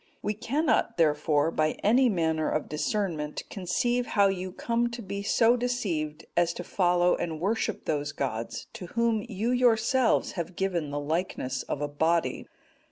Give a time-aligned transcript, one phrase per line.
[0.23, 5.55] We cannot, therefore, by any manner of discernment conceive how you come to be so
[5.55, 10.99] deceived as to follow and worship those gods, to whom you yourselves have given the
[10.99, 12.47] likeness of a body.